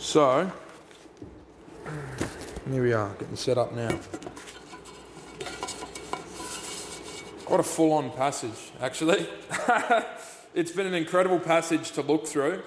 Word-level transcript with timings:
So, 0.00 0.48
here 2.70 2.82
we 2.84 2.92
are, 2.92 3.12
getting 3.14 3.34
set 3.34 3.58
up 3.58 3.74
now. 3.74 3.90
What 7.48 7.58
a 7.58 7.64
full 7.64 7.92
on 7.92 8.12
passage, 8.12 8.70
actually. 8.80 9.26
it's 10.54 10.70
been 10.70 10.86
an 10.86 10.94
incredible 10.94 11.40
passage 11.40 11.90
to 11.92 12.02
look 12.02 12.28
through. 12.28 12.62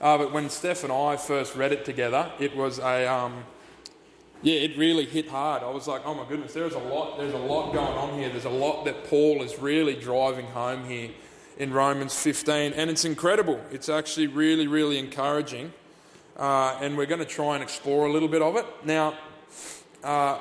Uh, 0.00 0.16
but 0.16 0.32
when 0.32 0.48
Steph 0.48 0.82
and 0.82 0.90
I 0.90 1.18
first 1.18 1.54
read 1.56 1.72
it 1.72 1.84
together, 1.84 2.32
it 2.40 2.56
was 2.56 2.78
a. 2.78 3.06
Um, 3.06 3.44
yeah, 4.40 4.60
it 4.60 4.78
really 4.78 5.04
hit 5.04 5.28
hard. 5.28 5.62
I 5.62 5.68
was 5.68 5.86
like, 5.86 6.02
oh 6.06 6.14
my 6.14 6.26
goodness, 6.26 6.54
there's 6.54 6.74
a 6.74 6.78
lot, 6.78 7.18
there's 7.18 7.34
a 7.34 7.38
lot 7.38 7.72
going 7.74 7.98
on 7.98 8.18
here. 8.18 8.30
There's 8.30 8.46
a 8.46 8.50
lot 8.50 8.86
that 8.86 9.04
Paul 9.04 9.42
is 9.42 9.58
really 9.58 9.94
driving 9.94 10.46
home 10.46 10.86
here 10.86 11.10
in 11.58 11.72
Romans 11.72 12.18
15, 12.18 12.72
and 12.72 12.90
it's 12.90 13.04
incredible. 13.04 13.60
It's 13.70 13.90
actually 13.90 14.26
really, 14.26 14.66
really 14.66 14.98
encouraging, 14.98 15.74
uh, 16.36 16.78
and 16.80 16.96
we're 16.96 17.06
going 17.06 17.20
to 17.20 17.26
try 17.26 17.54
and 17.54 17.62
explore 17.62 18.06
a 18.06 18.12
little 18.12 18.28
bit 18.28 18.42
of 18.42 18.56
it. 18.56 18.66
Now, 18.84 19.14
uh, 20.02 20.38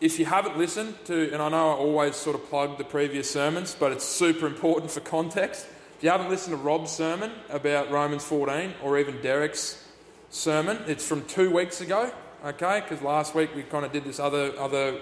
if 0.00 0.18
you 0.18 0.24
haven't 0.24 0.56
listened 0.56 0.94
to, 1.06 1.32
and 1.32 1.42
I 1.42 1.48
know 1.48 1.70
I 1.70 1.74
always 1.74 2.16
sort 2.16 2.34
of 2.34 2.48
plug 2.48 2.78
the 2.78 2.84
previous 2.84 3.30
sermons, 3.30 3.76
but 3.78 3.92
it's 3.92 4.04
super 4.04 4.46
important 4.46 4.90
for 4.90 5.00
context. 5.00 5.66
If 5.98 6.04
you 6.04 6.10
haven't 6.10 6.30
listened 6.30 6.56
to 6.56 6.62
Rob's 6.62 6.90
sermon 6.90 7.30
about 7.50 7.90
Romans 7.90 8.24
14 8.24 8.74
or 8.82 8.98
even 8.98 9.20
Derek's 9.20 9.86
sermon, 10.30 10.78
it's 10.86 11.06
from 11.06 11.24
two 11.26 11.50
weeks 11.50 11.82
ago, 11.82 12.10
okay? 12.44 12.80
Because 12.80 13.02
last 13.02 13.34
week 13.34 13.54
we 13.54 13.62
kind 13.62 13.84
of 13.84 13.92
did 13.92 14.04
this 14.04 14.18
other, 14.18 14.58
other, 14.58 15.00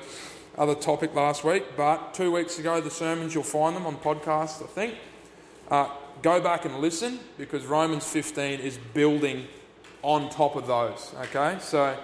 other 0.57 0.75
topic 0.75 1.15
last 1.15 1.45
week, 1.45 1.77
but 1.77 2.15
two 2.15 2.33
weeks 2.33 2.59
ago, 2.59 2.81
the 2.81 2.91
sermons, 2.91 3.35
you'll 3.35 3.45
find 3.45 3.77
them 3.77 3.87
on 3.87 3.97
podcasts, 3.97 4.61
I 4.63 4.67
think. 4.67 4.97
Uh, 5.71 5.89
go 6.23 6.41
back 6.41 6.65
and 6.65 6.79
listen 6.81 7.21
because 7.37 7.65
Romans 7.67 8.05
15 8.05 8.59
is 8.59 8.79
building 8.95 9.47
on 10.03 10.31
top 10.31 10.57
of 10.57 10.67
those, 10.67 11.13
okay? 11.23 11.59
So, 11.61 11.97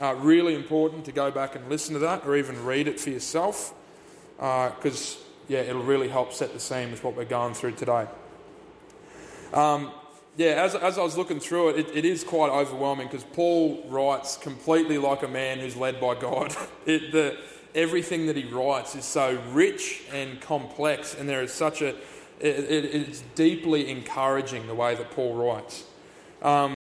uh, 0.00 0.14
really 0.14 0.54
important 0.54 1.04
to 1.06 1.12
go 1.12 1.30
back 1.30 1.56
and 1.56 1.68
listen 1.68 1.94
to 1.94 2.00
that 2.00 2.24
or 2.26 2.36
even 2.36 2.64
read 2.64 2.88
it 2.88 3.00
for 3.00 3.10
yourself 3.10 3.74
because, 4.36 5.16
uh, 5.16 5.24
yeah, 5.48 5.60
it'll 5.60 5.82
really 5.82 6.08
help 6.08 6.32
set 6.32 6.52
the 6.52 6.60
scene 6.60 6.90
with 6.90 7.02
what 7.02 7.16
we're 7.16 7.24
going 7.24 7.54
through 7.54 7.72
today. 7.72 8.06
Um, 9.52 9.92
yeah, 10.36 10.62
as, 10.62 10.76
as 10.76 10.98
I 10.98 11.02
was 11.02 11.16
looking 11.16 11.40
through 11.40 11.70
it, 11.70 11.78
it, 11.78 11.96
it 11.96 12.04
is 12.04 12.22
quite 12.22 12.50
overwhelming 12.50 13.08
because 13.08 13.24
Paul 13.24 13.82
writes 13.88 14.36
completely 14.36 14.96
like 14.96 15.24
a 15.24 15.28
man 15.28 15.58
who's 15.58 15.76
led 15.76 16.00
by 16.00 16.14
God. 16.14 16.54
It, 16.86 17.12
the, 17.12 17.36
everything 17.74 18.26
that 18.26 18.36
he 18.36 18.44
writes 18.44 18.94
is 18.94 19.04
so 19.04 19.38
rich 19.52 20.02
and 20.10 20.40
complex, 20.40 21.14
and 21.14 21.28
there 21.28 21.42
is 21.42 21.52
such 21.52 21.82
a. 21.82 21.88
It, 22.40 22.84
it's 22.94 23.22
deeply 23.34 23.90
encouraging 23.90 24.68
the 24.68 24.74
way 24.74 24.94
that 24.94 25.10
Paul 25.10 25.34
writes. 25.34 25.84
Um, 26.40 26.72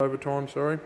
overtime, 0.00 0.46
sorry. 0.46 0.78